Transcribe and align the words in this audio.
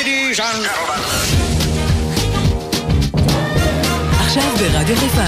Ladies 0.00 0.40
and 0.40 0.64
gentlemen. 0.64 1.02
עכשיו 4.20 4.42
ברדיו 4.58 4.96
חיפה. 4.96 5.24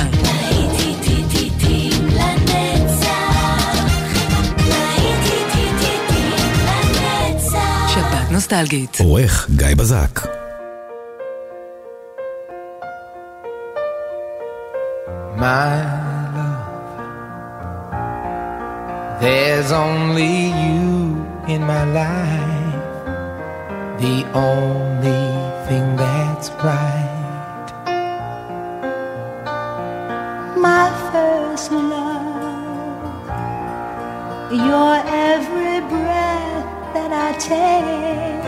שבת 7.88 8.30
נוסטלגית. 8.30 8.96
עורך 9.00 9.50
גיא 9.56 9.74
בזק. 9.76 10.20
My 15.36 15.74
love, 16.36 16.70
there's 19.20 19.70
only 19.72 20.34
you 20.62 20.86
in 21.54 21.60
my 21.72 21.84
life, 21.98 22.61
the 24.02 24.24
only 24.34 25.24
thing 25.68 25.96
that's 25.96 26.50
right. 26.64 27.12
my 30.62 30.88
first 31.12 31.72
love. 31.72 33.32
Your 34.52 34.94
every 35.28 35.80
breath 35.92 36.66
that 36.94 37.12
I 37.26 37.30
take, 37.52 38.44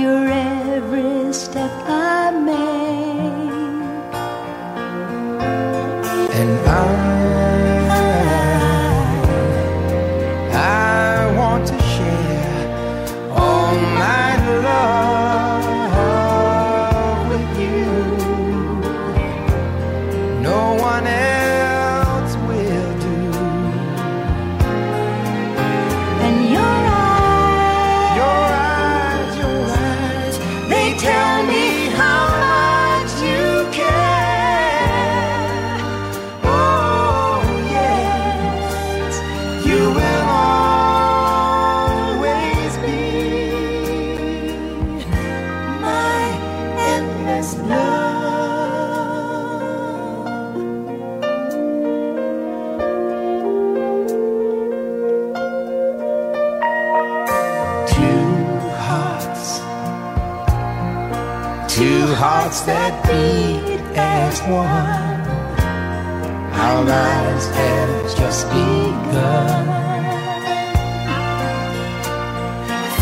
your 0.00 0.28
every 0.28 1.32
step 1.32 1.72
I 1.86 2.30
make. 2.50 4.12
And 6.40 6.52
I, 6.68 7.05
two 61.76 62.06
hearts 62.14 62.62
that 62.62 63.04
beat 63.04 63.80
as 63.98 64.40
one. 64.48 65.20
Our 66.64 66.82
lives 66.84 67.46
have 67.48 68.16
just 68.16 68.48
begun. 68.48 69.66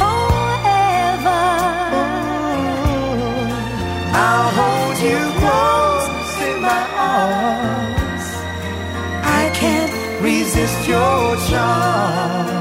forever. 0.01 1.43
I'll 4.27 4.51
hold 4.59 4.97
you 5.07 5.23
close 5.43 6.35
in 6.49 6.57
my 6.69 6.85
arms. 7.15 8.27
I 9.41 9.53
can't 9.55 9.95
resist 10.21 10.89
your 10.89 11.37
charms. 11.49 12.54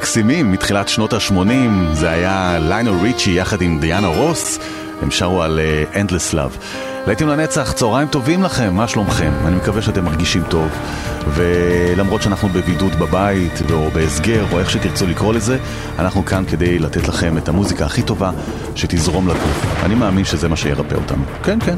המקסימים 0.00 0.52
מתחילת 0.52 0.88
שנות 0.88 1.12
ה-80 1.12 1.92
זה 1.92 2.10
היה 2.10 2.58
ליינל 2.60 3.02
ריצ'י 3.02 3.30
יחד 3.30 3.62
עם 3.62 3.80
דיאנה 3.80 4.06
רוס, 4.06 4.58
הם 5.02 5.10
שרו 5.10 5.42
על 5.42 5.60
uh, 5.92 5.94
Endless 5.94 6.34
Love. 6.34 6.64
להיטים 7.06 7.28
לנצח, 7.28 7.72
צהריים 7.72 8.08
טובים 8.08 8.42
לכם, 8.42 8.74
מה 8.74 8.88
שלומכם? 8.88 9.32
אני 9.46 9.56
מקווה 9.56 9.82
שאתם 9.82 10.04
מרגישים 10.04 10.42
טוב. 10.48 10.68
ולמרות 11.28 12.22
שאנחנו 12.22 12.48
בבידוד 12.48 12.92
בבית, 12.98 13.52
או 13.72 13.90
בהסגר, 13.90 14.44
או 14.52 14.58
איך 14.58 14.70
שתרצו 14.70 15.06
לקרוא 15.06 15.34
לזה, 15.34 15.58
אנחנו 15.98 16.24
כאן 16.24 16.44
כדי 16.50 16.78
לתת 16.78 17.08
לכם 17.08 17.38
את 17.38 17.48
המוזיקה 17.48 17.84
הכי 17.86 18.02
טובה 18.02 18.30
שתזרום 18.74 19.28
לגוף. 19.28 19.82
אני 19.84 19.94
מאמין 19.94 20.24
שזה 20.24 20.48
מה 20.48 20.56
שירפא 20.56 20.94
אותנו. 20.94 21.24
כן, 21.42 21.58
כן. 21.60 21.76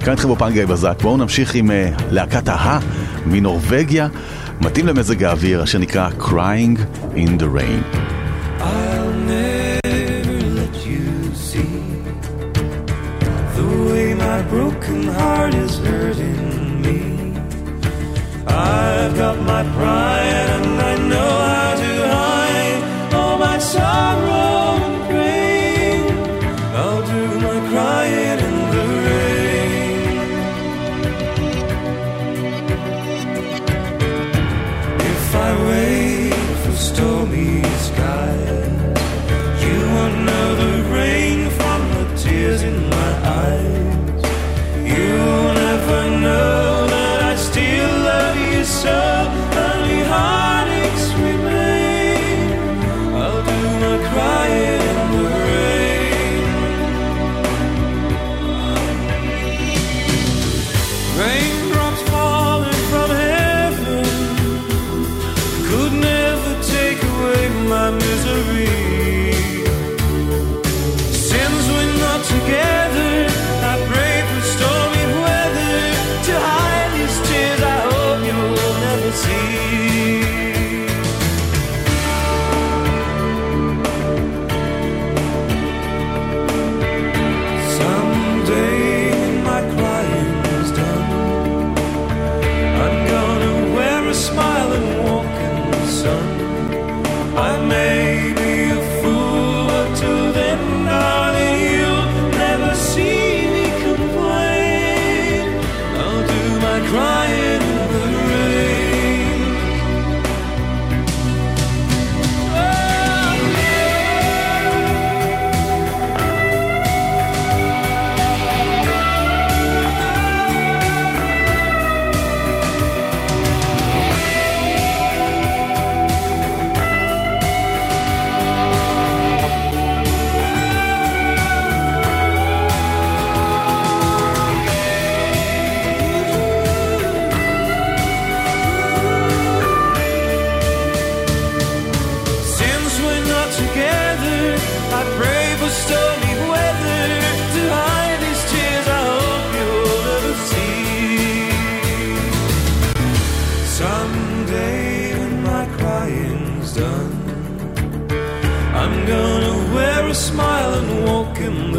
כאן 0.00 0.12
איתכם 0.12 0.28
באופן 0.28 0.52
גיא 0.52 0.66
בזק. 0.66 0.94
בואו 1.02 1.16
נמשיך 1.16 1.54
עם 1.54 1.70
uh, 1.70 2.02
להקת 2.10 2.48
ההא 2.48 2.78
מנורבגיה. 3.26 4.08
מתאים 4.60 4.86
למזג 4.86 5.24
האוויר, 5.24 5.62
אשר 5.62 5.78
נקרא 5.78 6.08
Crying 6.20 6.80
in 7.16 7.38
the 7.38 7.48
Rain. 7.48 8.03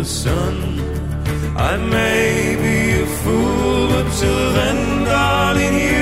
Son, 0.06 0.36
sun. 0.36 1.58
I 1.58 1.78
may 1.78 2.56
be 2.62 3.02
a 3.02 3.08
fool, 3.08 3.88
but 3.88 4.08
till 4.20 4.54
then, 4.54 5.04
darling, 5.06 5.80
you. 5.80 5.95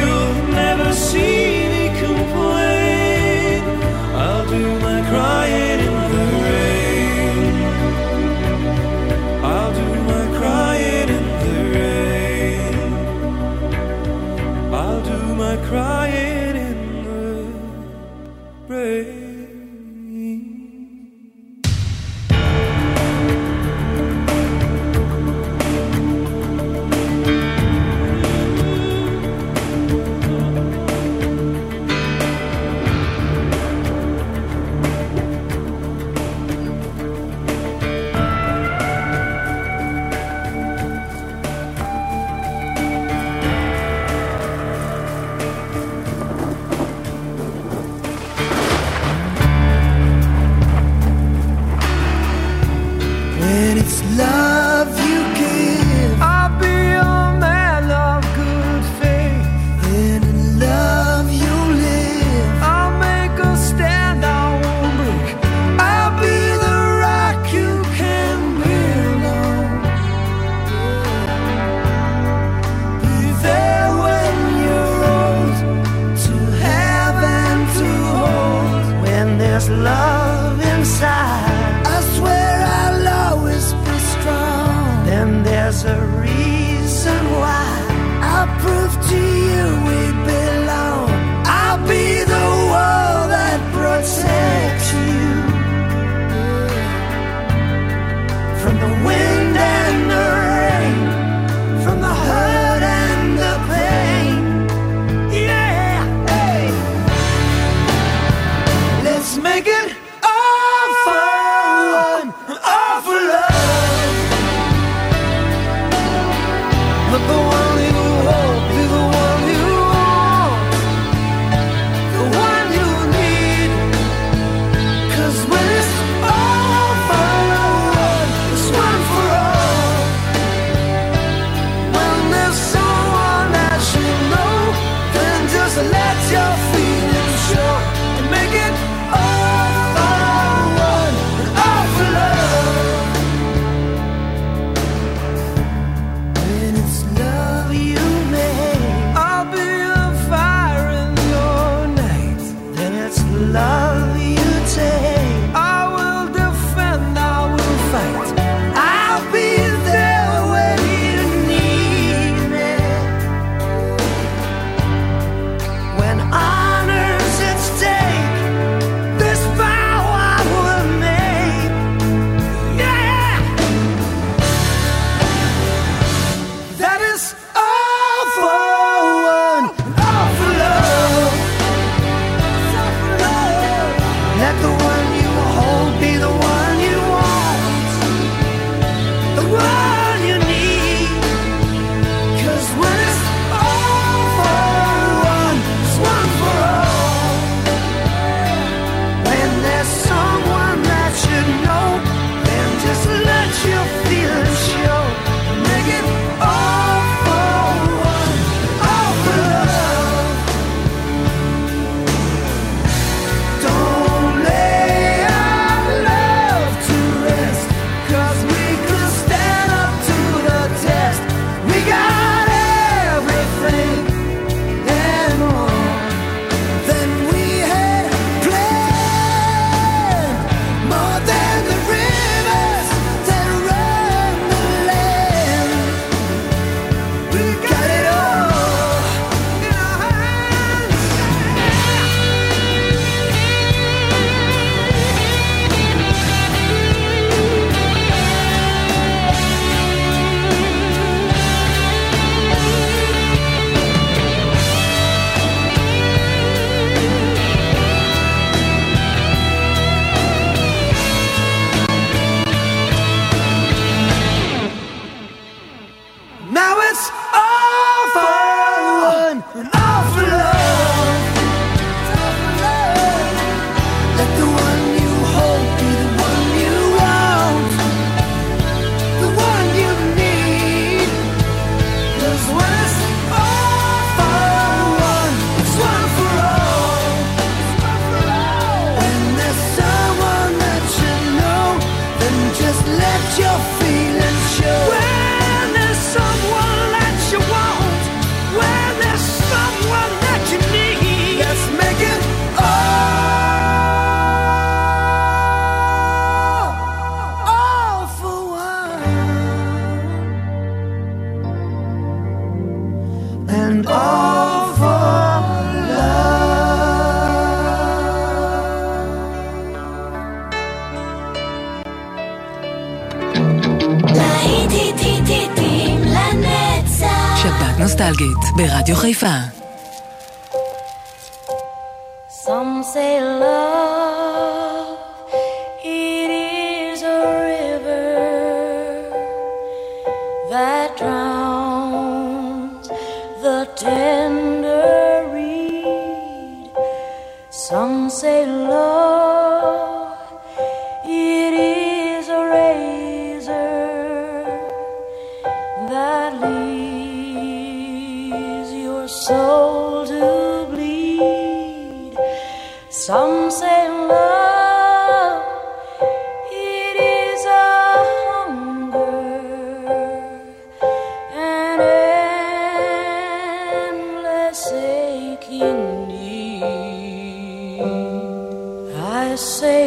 ברדיו 328.56 328.96
חיפה. 328.96 329.53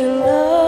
Love, 0.06 0.65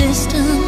distant 0.00 0.59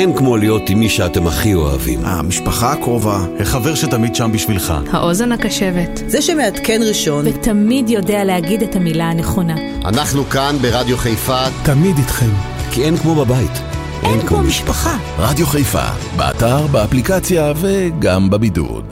אין 0.00 0.16
כמו 0.16 0.36
להיות 0.36 0.70
עם 0.70 0.78
מי 0.80 0.88
שאתם 0.88 1.26
הכי 1.26 1.54
אוהבים. 1.54 2.00
המשפחה 2.04 2.72
הקרובה, 2.72 3.18
החבר 3.40 3.74
שתמיד 3.74 4.14
שם 4.14 4.32
בשבילך. 4.32 4.74
האוזן 4.92 5.32
הקשבת. 5.32 6.02
זה 6.06 6.22
שמעדכן 6.22 6.80
ראשון. 6.88 7.26
ותמיד 7.26 7.90
יודע 7.90 8.24
להגיד 8.24 8.62
את 8.62 8.76
המילה 8.76 9.10
הנכונה. 9.10 9.54
אנחנו 9.84 10.24
כאן 10.24 10.56
ברדיו 10.62 10.96
חיפה. 10.96 11.44
תמיד 11.62 11.98
איתכם. 11.98 12.30
כי 12.70 12.84
אין 12.84 12.96
כמו 12.96 13.14
בבית. 13.14 13.50
אין, 14.02 14.10
אין 14.10 14.26
כמו 14.26 14.38
משפחה. 14.38 14.98
רדיו 15.18 15.46
חיפה, 15.46 15.86
באתר, 16.16 16.66
באפליקציה 16.66 17.52
וגם 17.56 18.30
בבידוד. 18.30 18.84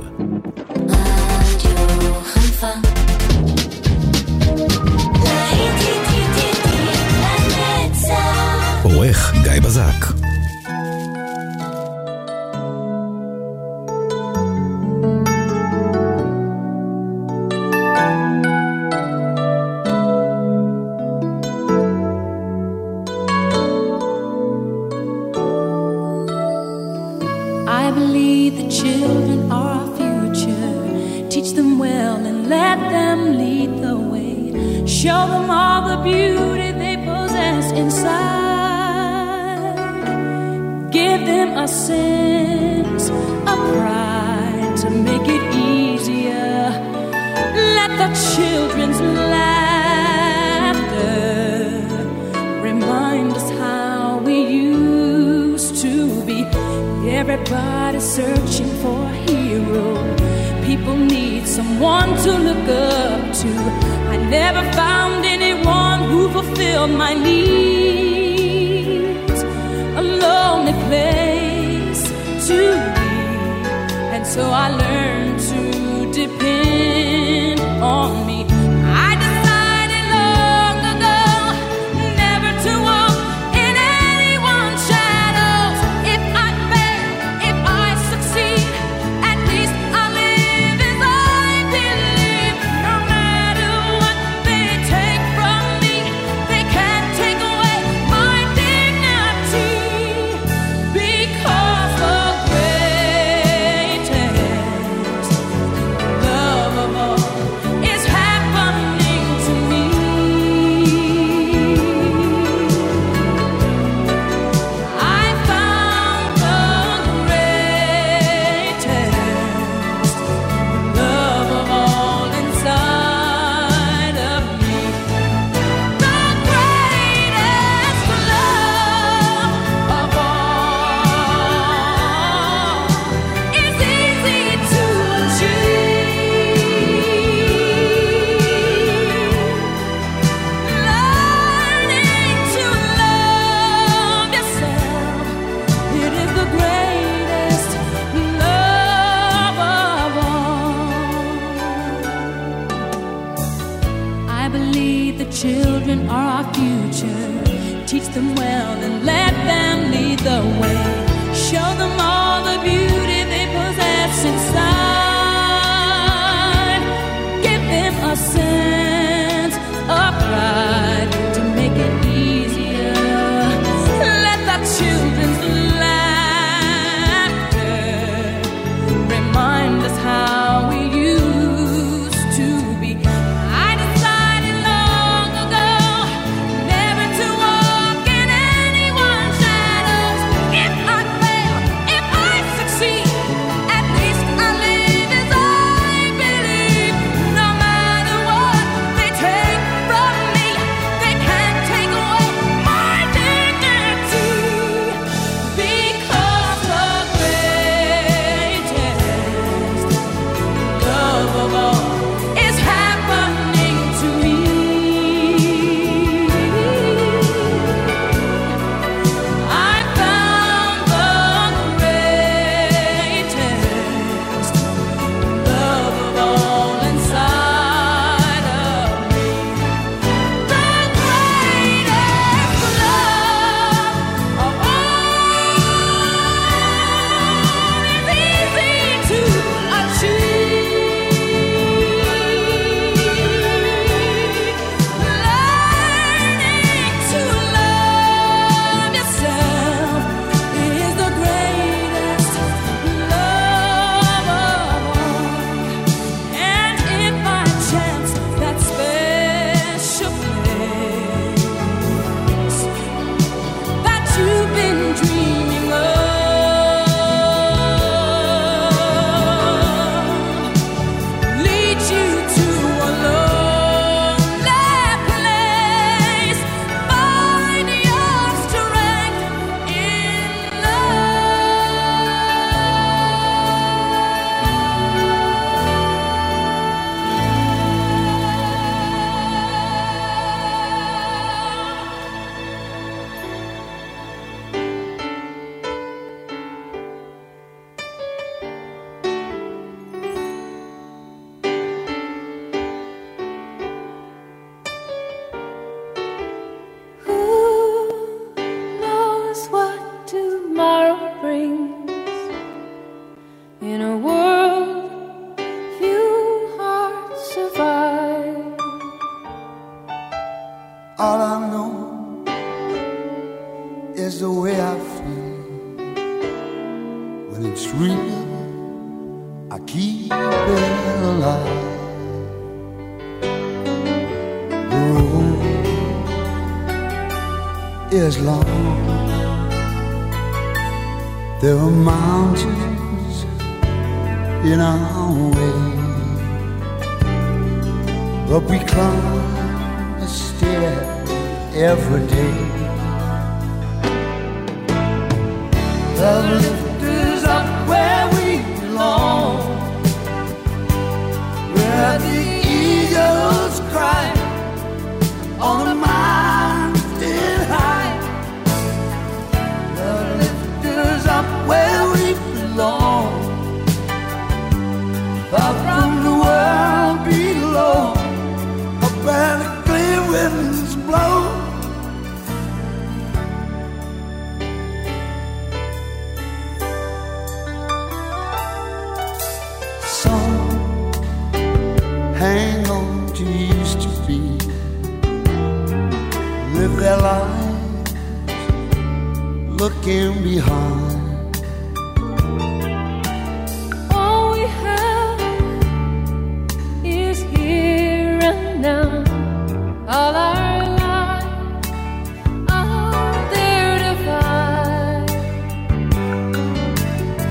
עורך 8.83 9.35
גיא 9.43 9.61
בזק 9.63 10.18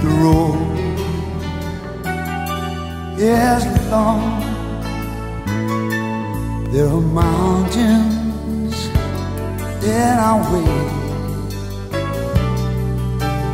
the 0.07 0.13
road 0.23 0.77
is 3.19 3.63
long. 3.91 4.23
There 6.71 6.87
are 6.87 7.01
mountains 7.01 8.77
in 9.83 10.15
our 10.27 10.41
way, 10.51 10.75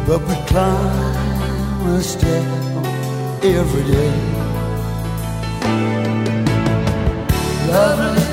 but 0.08 0.20
we 0.28 0.36
climb 0.52 1.88
a 1.88 2.02
step 2.02 2.46
every 3.44 3.84
day. 3.94 4.14
Lovely. 7.68 8.33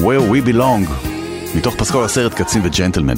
Where 0.00 0.32
We 0.32 0.48
Belong, 0.48 1.08
מתוך 1.54 1.74
פסקול 1.74 2.04
הסרט 2.04 2.34
קצין 2.34 2.62
וג'נטלמן. 2.64 3.14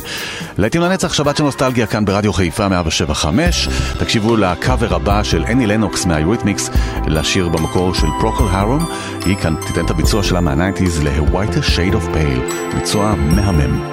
לעתים 0.58 0.80
לנצח, 0.80 1.12
שבת 1.12 1.36
של 1.36 1.44
נוסטלגיה 1.44 1.86
כאן 1.86 2.04
ברדיו 2.04 2.32
חיפה 2.32 2.68
175. 2.68 3.68
תקשיבו 3.98 4.36
לקאבר 4.36 4.94
הבא 4.94 5.22
של 5.22 5.44
אני 5.44 5.66
לנוקס 5.66 6.06
מהיוריתמיקס, 6.06 6.70
לשיר 7.06 7.48
במקור 7.48 7.94
של 7.94 8.06
פרוקל 8.20 8.44
הארום. 8.50 8.86
היא 9.24 9.36
כאן 9.36 9.54
תיתן 9.66 9.84
את 9.84 9.90
הביצוע 9.90 10.22
שלה 10.22 10.40
מהניינטיז 10.40 11.02
ל-White 11.02 11.54
Shade 11.54 11.94
of 11.94 12.14
Pale, 12.14 12.74
ביצוע 12.74 13.14
מהמם. 13.14 13.91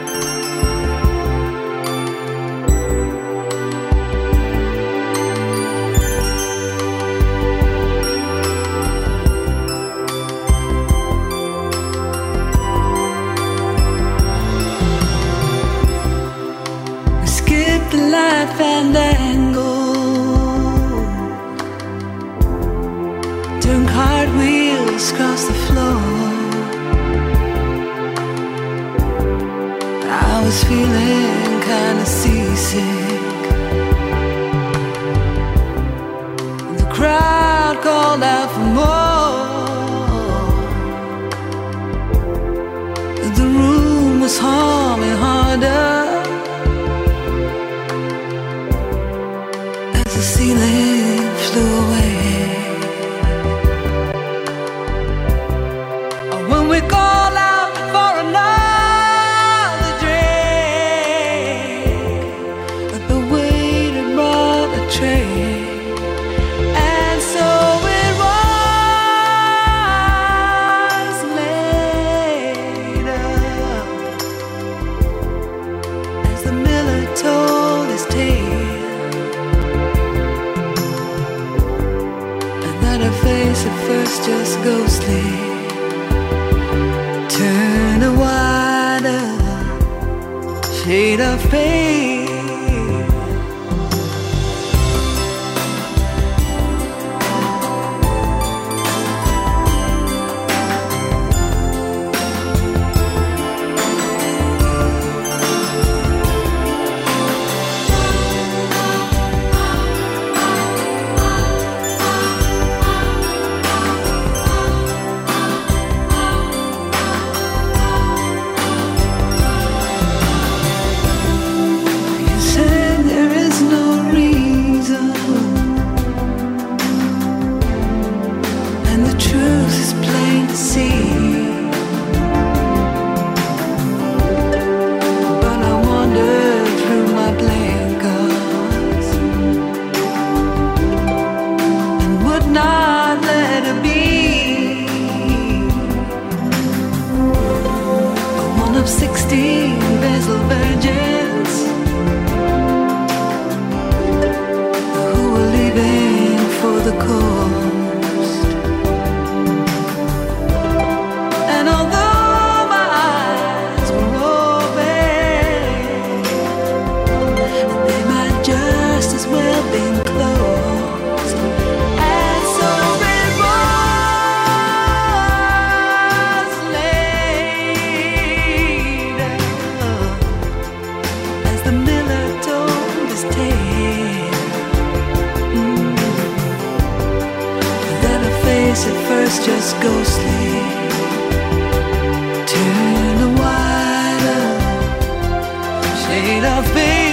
Shade 196.30 196.44
of 196.46 196.66
pain. 196.74 197.09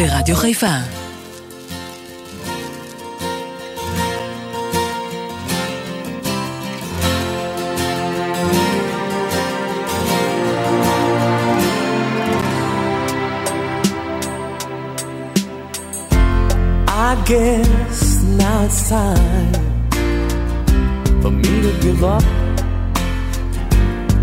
ברדיו 0.00 0.36
חיפה. 0.36 0.74
I 17.08 17.14
guess 17.30 18.22
now 18.40 18.64
it's 18.64 18.88
time 18.88 19.52
for 21.22 21.30
me 21.30 21.54
to 21.66 21.72
give 21.84 22.02
up. 22.04 22.24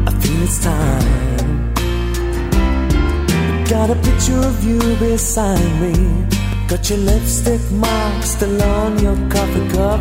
I 0.07 0.11
feel 0.21 0.43
it's 0.43 0.59
time. 0.63 1.46
Got 3.68 3.90
a 3.90 3.96
picture 3.96 4.38
of 4.38 4.64
you 4.64 4.78
beside 4.96 5.70
me. 5.78 5.92
Got 6.68 6.88
your 6.88 7.00
lipstick 7.00 7.60
mark 7.70 8.22
still 8.24 8.62
on 8.62 8.98
your 8.98 9.14
coffee 9.28 9.68
cup. 9.68 10.00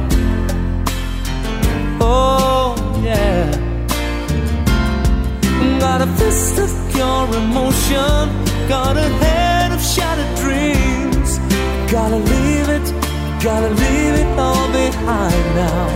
Oh, 1.99 2.75
yeah. 3.03 3.51
Got 5.81 6.01
a 6.01 6.07
fist 6.15 6.57
of 6.59 6.69
pure 6.93 7.27
emotion. 7.43 8.23
Got 8.69 8.95
a 8.95 9.09
head 9.21 9.73
of 9.73 9.81
shattered 9.81 10.33
dreams. 10.37 11.37
Gotta 11.91 12.19
leave 12.19 12.69
it, 12.69 12.87
gotta 13.43 13.69
leave 13.69 14.15
it 14.21 14.39
all 14.39 14.67
behind 14.71 15.45
now. 15.55 15.87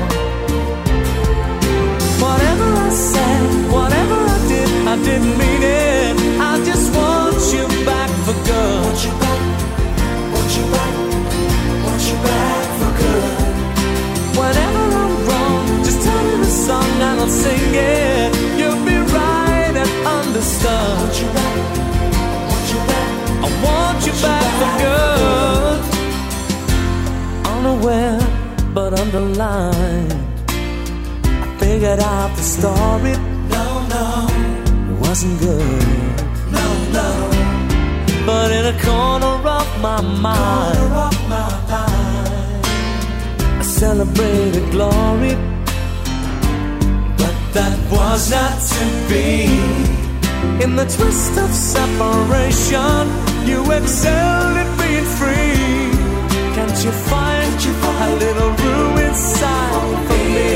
Whatever 2.19 2.67
I 2.87 2.89
said, 2.89 3.71
whatever 3.71 4.17
I 4.35 4.47
did, 4.49 4.69
I 4.87 4.95
didn't 5.07 5.37
mean 5.37 5.63
it. 5.63 6.41
I 6.41 6.63
just 6.65 6.93
want 6.95 7.10
you 7.69 7.85
back 7.85 8.09
for 8.25 8.33
good. 8.47 8.81
Want 8.83 8.99
you 9.05 9.11
back, 9.19 9.41
want 10.33 10.51
you 10.57 10.65
back, 10.73 10.93
want 11.85 12.03
you 12.09 12.17
back 12.27 12.65
for 12.79 12.91
good. 13.01 13.33
Whenever 14.39 14.83
I'm 15.01 15.13
wrong, 15.27 15.83
just 15.83 15.99
tell 16.03 16.23
me 16.23 16.35
the 16.37 16.51
song 16.67 16.91
and 17.07 17.19
I'll 17.19 17.29
sing 17.29 17.73
it. 17.73 18.31
You'll 18.59 18.83
be 18.85 18.97
right 19.13 19.75
and 19.81 19.91
understood. 20.07 20.97
Want 20.99 21.15
you 21.21 21.27
back, 21.37 21.57
want 22.49 22.67
you 22.73 22.79
back, 22.91 23.11
I 23.45 23.49
want 23.65 23.99
you 24.07 24.13
back 24.25 24.47
for 24.59 24.71
good. 24.85 25.79
Unaware 27.55 28.19
but 28.73 28.99
underlined. 28.99 30.13
I 30.47 31.57
figured 31.59 31.99
out 31.99 32.35
the 32.35 32.43
story. 32.43 33.15
No, 33.55 33.65
no, 33.93 34.05
it 34.91 34.97
wasn't 34.99 35.39
good. 35.39 35.83
No, 36.51 36.65
no. 36.93 37.20
But 38.25 38.51
in 38.51 38.65
a 38.65 38.79
corner 38.83 39.35
of 39.59 39.81
my 39.81 40.01
mind, 40.01 40.77
I 43.59 43.61
celebrated 43.63 44.69
glory. 44.69 45.35
But 47.17 47.35
that 47.53 47.77
was 47.91 48.29
not 48.29 48.59
to 48.73 48.85
be. 49.09 49.47
In 50.63 50.75
the 50.75 50.85
twist 50.85 51.37
of 51.37 51.49
separation, 51.49 53.09
you 53.49 53.59
excelled 53.71 54.57
at 54.63 54.69
being 54.79 55.07
free. 55.17 55.91
Can't 56.55 56.79
you 56.85 56.91
find 56.91 57.41
a 58.03 58.15
little 58.15 58.51
room 58.63 58.97
inside 58.97 60.07
for 60.07 60.23
me? 60.35 60.53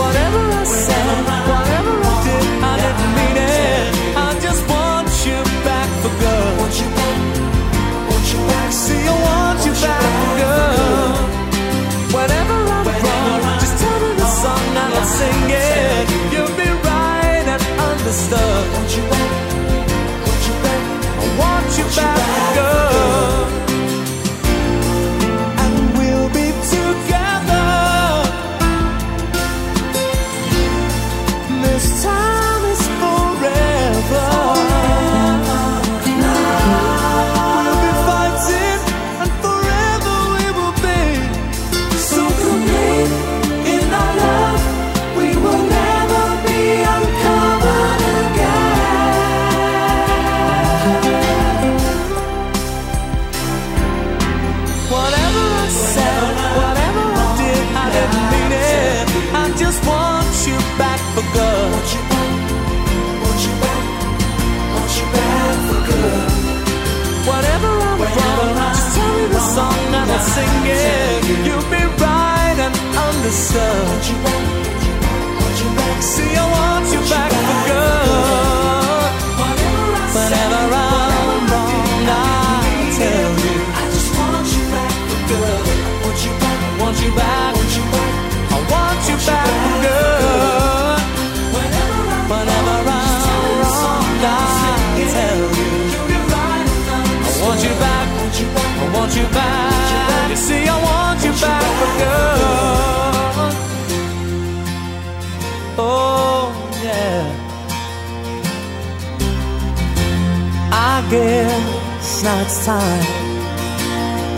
Whatever 0.00 0.42
I 0.60 0.64
said, 0.64 1.39
I 73.30 73.32
want 73.32 74.02
you 74.08 74.18
back. 74.18 74.50
Whenever 80.14 80.74
I'm 80.74 81.46
I 82.08 82.18
tell 82.98 83.32
you. 83.44 83.56
I 88.20 88.58
want 88.68 89.02
you 89.06 89.16
back 89.26 89.54
Whenever 91.54 92.72
I'm 92.72 92.84
wrong, 92.88 94.24
I 94.24 95.06
tell 95.14 95.44
you. 95.58 95.70
I 97.22 97.38
want 97.46 97.60
you 97.62 97.74
back. 97.78 98.06
I 98.80 98.92
you 99.14 99.26
back. 99.30 100.30
You 100.30 100.36
see, 100.36 100.66
I 100.66 100.82
want. 100.82 100.99
Guess 111.10 112.22
now 112.22 112.40
it's 112.42 112.64
time 112.64 113.04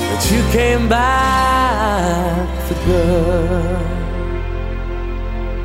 that 0.08 0.22
you 0.32 0.40
came 0.52 0.88
back 0.88 2.48
for 2.66 2.76
good. 2.86 3.76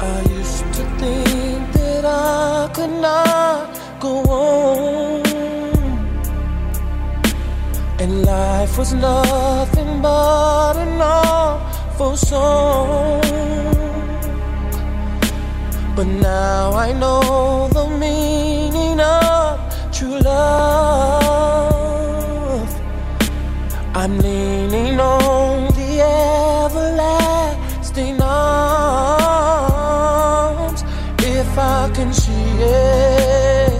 I 0.01 0.21
used 0.37 0.65
to 0.77 0.83
think 1.01 1.63
that 1.79 2.03
I 2.03 2.69
could 2.73 2.95
not 3.09 3.79
go 4.01 4.13
on, 4.23 5.25
and 8.01 8.25
life 8.25 8.77
was 8.77 8.93
nothing 8.93 10.01
but 10.01 10.75
an 10.75 11.01
awful 11.01 12.17
song. 12.17 13.21
But 15.95 16.07
now 16.07 16.73
I 16.73 16.91
know 16.91 17.69
the 17.71 17.87
meaning 17.87 18.46
love. 20.37 22.71
I'm 24.01 24.13
leaning 24.19 24.99
on 24.99 25.73
the 25.79 25.91
everlasting 26.65 28.21
arms. 28.21 28.41
If 31.39 31.51
I 31.57 31.89
can 31.97 32.13
see 32.13 32.49
it, 32.61 33.71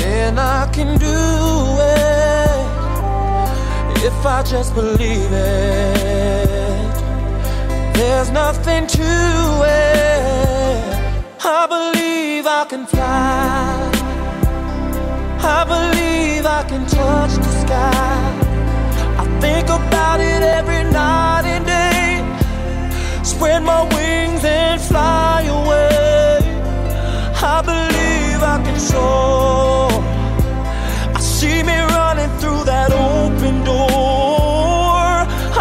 then 0.00 0.38
I 0.38 0.68
can 0.76 0.90
do 0.98 1.18
it. 2.00 2.66
If 4.08 4.18
I 4.36 4.38
just 4.54 4.70
believe 4.74 5.32
it, 5.32 6.94
there's 7.96 8.30
nothing 8.42 8.86
to 8.98 9.10
it. 9.82 10.84
I 11.58 11.60
believe 11.74 12.44
I 12.46 12.48
can 12.70 12.84
fly. 12.86 13.95
I 15.46 15.62
believe 15.64 16.44
I 16.44 16.64
can 16.64 16.84
touch 16.86 17.34
the 17.34 17.52
sky. 17.62 18.16
I 19.22 19.24
think 19.40 19.68
about 19.68 20.18
it 20.20 20.42
every 20.42 20.82
night 20.90 21.44
and 21.46 21.64
day. 21.64 23.22
Spread 23.22 23.62
my 23.62 23.82
wings 23.94 24.44
and 24.44 24.80
fly 24.80 25.42
away. 25.58 26.38
I 27.54 27.62
believe 27.70 28.40
I 28.54 28.56
can 28.64 28.78
soar. 28.80 29.88
I 31.14 31.20
see 31.20 31.62
me 31.62 31.78
running 31.94 32.32
through 32.40 32.64
that 32.64 32.90
open 32.90 33.62
door. 33.64 34.98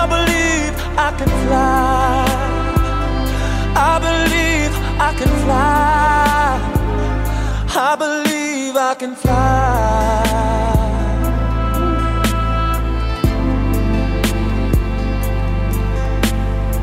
I 0.02 0.06
believe 0.16 0.74
I 0.98 1.10
can 1.20 1.32
fly. 1.46 2.26
I 3.92 3.94
believe 4.08 4.72
I 5.08 5.12
can 5.20 5.32
fly. 5.44 6.26
I 7.78 7.96
believe 8.76 8.78
I 8.78 8.96
can 8.96 9.16
fly. 9.16 10.24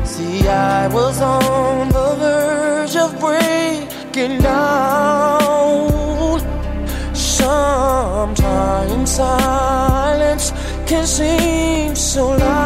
See, 0.05 0.47
I 0.47 0.87
was 0.87 1.21
on 1.21 1.89
the 1.89 2.15
verge 2.19 2.95
of 2.95 3.19
breaking 3.19 4.41
down. 4.41 6.39
Sometimes 7.13 9.11
silence 9.11 10.51
can 10.87 11.05
seem 11.05 11.95
so 11.95 12.29
loud. 12.29 12.62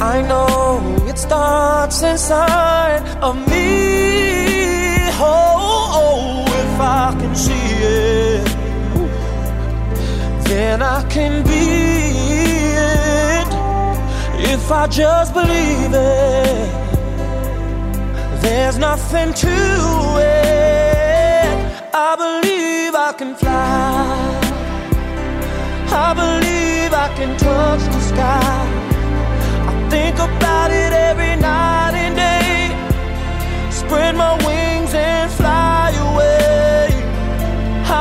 I 0.00 0.20
know 0.20 1.06
it 1.08 1.18
starts 1.18 2.02
inside 2.02 3.02
of 3.22 3.34
me. 3.48 5.08
Oh, 5.18 5.54
oh, 5.58 5.92
oh, 5.94 6.44
if 6.44 6.80
I 6.80 7.16
can 7.18 7.34
see 7.34 7.52
it, 7.54 8.44
then 10.44 10.82
I 10.82 11.02
can 11.08 11.42
be 11.44 11.64
it. 12.76 13.48
If 14.52 14.70
I 14.70 14.86
just 14.86 15.32
believe 15.32 15.94
it, 15.94 16.70
there's 18.42 18.76
nothing 18.76 19.32
to 19.32 19.56
it. 20.20 21.46
I 21.94 22.16
believe 22.16 22.94
I 22.94 23.14
can 23.16 23.34
fly. 23.34 24.40
I 25.88 26.12
believe 26.12 26.92
I 26.92 27.08
can 27.16 27.34
touch 27.38 27.80
the 27.80 28.00
sky. 28.00 28.75
About 30.26 30.70
it 30.82 30.92
every 31.08 31.34
night 31.36 31.94
and 32.04 32.14
day. 32.16 32.50
Spread 33.70 34.14
my 34.16 34.34
wings 34.46 34.92
and 34.94 35.30
fly 35.38 35.90
away. 36.08 36.88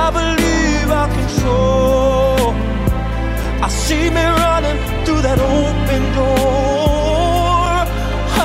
I 0.03 0.05
believe 0.19 0.87
I 1.03 1.05
can 1.13 1.27
soar. 1.39 2.53
I 3.65 3.67
see 3.69 4.09
me 4.17 4.25
running 4.43 4.79
through 5.05 5.21
that 5.27 5.39
open 5.39 6.03
door. 6.17 7.73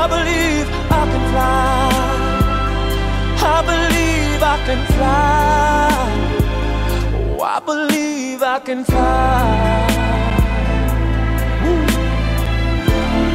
I 0.03 0.05
believe 0.15 0.67
I 1.01 1.03
can 1.13 1.25
fly. 1.33 1.91
I 3.57 3.59
believe 3.71 4.41
I 4.55 4.57
can 4.67 4.81
fly. 4.95 5.91
Oh, 7.39 7.43
I 7.43 7.59
believe 7.71 8.43
I 8.43 8.59
can 8.61 8.85
fly. 8.85 9.90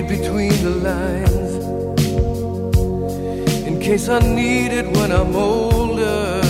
read 0.00 0.08
between 0.08 0.50
the 0.62 0.70
lines 0.70 1.54
in 3.66 3.80
case 3.80 4.08
I 4.08 4.18
need 4.20 4.72
it 4.72 4.86
when 4.96 5.10
I'm 5.12 5.34
older. 5.34 6.40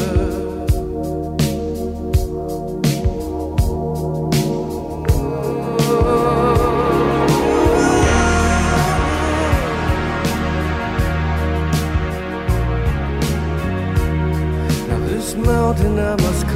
Now 14.88 14.98
this 15.06 15.34
mountain 15.34 15.98
I 15.98 16.16
must 16.16 16.47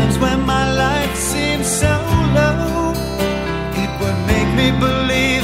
times 0.00 0.18
when 0.18 0.40
my 0.46 0.64
life 0.84 1.14
seems 1.16 1.66
so 1.66 1.94
low, 2.38 2.92
it 3.82 3.90
would 4.00 4.18
make 4.26 4.50
me 4.58 4.68
believe. 4.78 5.39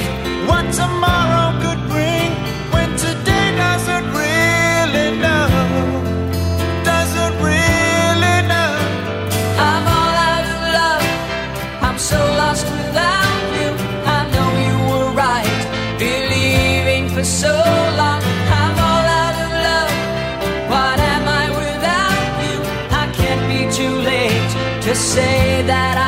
that 25.66 25.98
I 25.98 26.05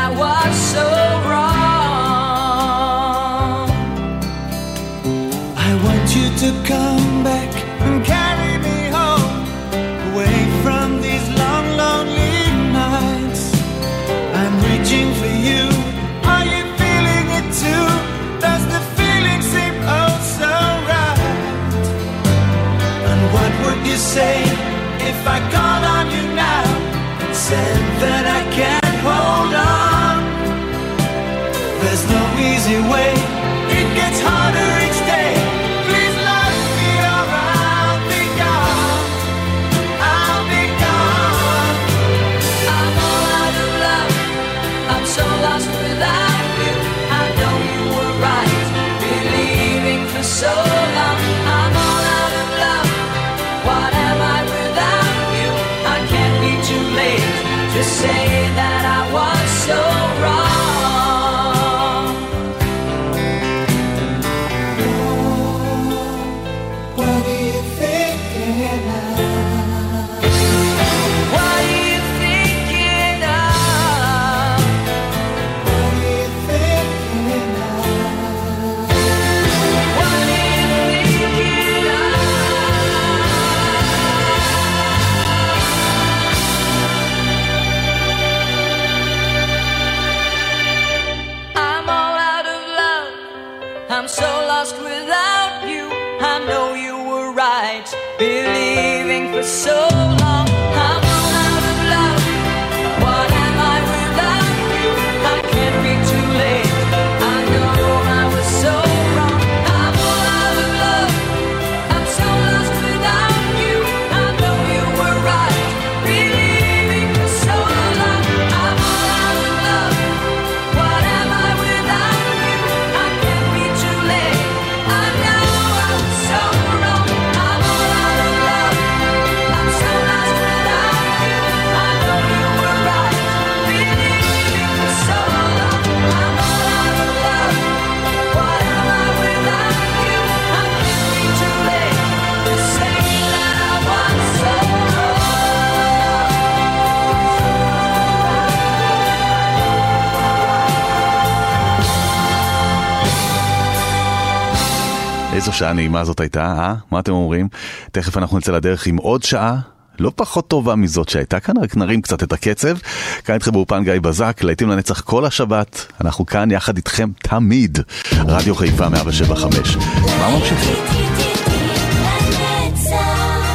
הנקודה 155.68 155.70
הנעימה 155.70 156.00
הזאת 156.00 156.20
הייתה, 156.20 156.42
אה? 156.42 156.74
מה 156.90 157.00
אתם 157.00 157.12
אומרים? 157.12 157.48
תכף 157.92 158.16
אנחנו 158.16 158.38
נצא 158.38 158.52
לדרך 158.52 158.86
עם 158.86 158.96
עוד 158.96 159.22
שעה. 159.22 159.58
לא 159.98 160.12
פחות 160.16 160.48
טובה 160.48 160.74
מזאת 160.76 161.08
שהייתה 161.08 161.40
כאן, 161.40 161.54
רק 161.62 161.76
נרים 161.76 162.02
קצת 162.02 162.22
את 162.22 162.32
הקצב. 162.32 162.76
כאן 163.24 163.34
איתכם 163.34 163.52
באופן 163.52 163.84
גיא 163.84 164.00
בזק, 164.00 164.42
להיטים 164.42 164.68
לנצח 164.68 165.00
כל 165.00 165.24
השבת. 165.24 165.86
אנחנו 166.00 166.26
כאן 166.26 166.50
יחד 166.50 166.76
איתכם 166.76 167.10
תמיד. 167.22 167.78
רדיו 168.12 168.54
חיפה 168.54 168.88
175. 168.88 169.76
מה 170.20 170.38
ממשיכים? 170.38 170.76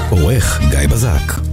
עורך 0.09 0.61
גיא 0.70 0.88
בזק 0.88 1.53